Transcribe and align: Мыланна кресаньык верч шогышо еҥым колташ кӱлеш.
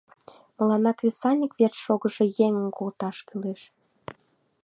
Мыланна 0.57 0.91
кресаньык 0.99 1.51
верч 1.59 1.75
шогышо 1.85 2.25
еҥым 2.45 2.67
колташ 2.77 3.17
кӱлеш. 3.27 3.61